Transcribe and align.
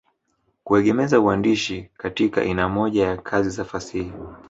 Kuegemeza 0.63 1.19
uandishi 1.19 1.89
katika 1.97 2.43
ina 2.43 2.69
moja 2.69 3.07
ya 3.07 3.17
kazi 3.17 3.49
za 3.49 3.65
fasihi 3.65 4.11